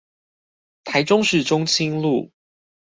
[0.83, 2.31] 台中市中清路